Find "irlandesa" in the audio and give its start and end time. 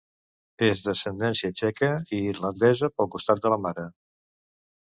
2.31-2.93